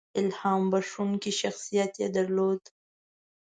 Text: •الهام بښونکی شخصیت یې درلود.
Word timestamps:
•الهام 0.19 0.63
بښونکی 0.71 1.31
شخصیت 1.41 1.91
یې 2.01 2.07
درلود. 2.15 2.61